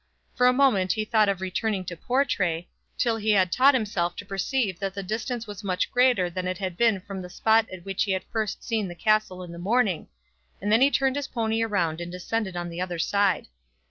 For 0.33 0.47
a 0.47 0.51
moment 0.51 0.93
he 0.93 1.05
thought 1.05 1.29
of 1.29 1.41
returning 1.41 1.85
to 1.85 1.95
Portray, 1.95 2.67
till 2.97 3.17
he 3.17 3.29
had 3.33 3.51
taught 3.51 3.75
himself 3.75 4.15
to 4.15 4.25
perceive 4.25 4.79
that 4.79 4.95
the 4.95 5.03
distance 5.03 5.45
was 5.45 5.63
much 5.63 5.91
greater 5.91 6.27
than 6.27 6.47
it 6.47 6.57
had 6.57 6.75
been 6.75 7.01
from 7.01 7.21
the 7.21 7.29
spot 7.29 7.69
at 7.71 7.85
which 7.85 8.05
he 8.05 8.11
had 8.13 8.23
first 8.31 8.63
seen 8.63 8.87
the 8.87 8.95
castle 8.95 9.43
in 9.43 9.51
the 9.51 9.59
morning; 9.59 10.07
and 10.59 10.71
then 10.71 10.81
he 10.81 10.89
turned 10.89 11.17
his 11.17 11.27
pony 11.27 11.63
round 11.63 12.01
and 12.01 12.11
descended 12.11 12.57
on 12.57 12.69
the 12.69 12.81
other 12.81 12.97
side. 12.97 13.45